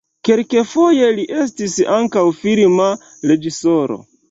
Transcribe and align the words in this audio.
Kelkfoje 0.27 1.09
li 1.19 1.25
estis 1.43 1.77
ankaŭ 1.99 2.25
filma 2.41 2.91
reĝisoro. 3.33 4.03